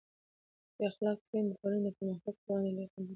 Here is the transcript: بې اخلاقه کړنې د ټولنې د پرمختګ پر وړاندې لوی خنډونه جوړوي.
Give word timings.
بې 0.75 0.83
اخلاقه 0.89 1.25
کړنې 1.29 1.49
د 1.51 1.55
ټولنې 1.59 1.81
د 1.85 1.87
پرمختګ 1.97 2.35
پر 2.43 2.47
وړاندې 2.51 2.71
لوی 2.75 2.87
خنډونه 2.91 3.05
جوړوي. 3.05 3.09